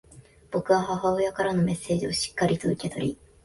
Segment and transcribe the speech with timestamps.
[0.49, 3.17] 僕は母親からのメッセージをしっかりと受け取り、